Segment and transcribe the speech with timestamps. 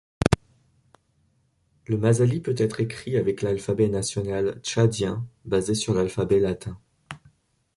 [1.85, 6.79] Le masalit peut être écrit avec l’alphabet national tchadien basé sur l’alphabet latin.